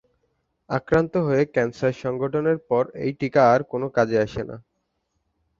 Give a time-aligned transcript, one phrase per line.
[0.69, 4.55] আক্রান্ত হয়ে ক্যান্সার সংঘটনের পর এই টিকা আর কোনো কাজে আসে না।